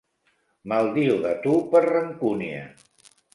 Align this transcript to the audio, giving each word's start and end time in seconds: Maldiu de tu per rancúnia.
Maldiu 0.71 1.17
de 1.25 1.33
tu 1.43 1.53
per 1.75 1.83
rancúnia. 1.89 2.65